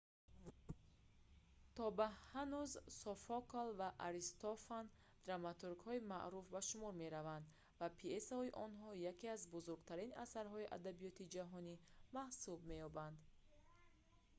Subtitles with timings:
[1.75, 4.85] то ба ҳанӯз софокл ва аристофан
[5.27, 7.45] драматургҳои маъруф ба шумор мераванд
[7.79, 11.75] ва пйесаҳои онҳо яке аз бузургтарин асарҳои адабиёти ҷаҳонӣ
[12.17, 13.17] маҳсуб меёбанд